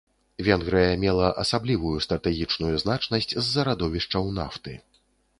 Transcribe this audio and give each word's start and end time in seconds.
Венгрыя 0.45 0.93
мела 1.01 1.27
асаблівую 1.41 1.91
стратэгічную 2.05 2.71
значнасць 2.83 3.29
з-за 3.35 3.61
радовішчаў 3.69 4.23
нафты. 4.39 4.73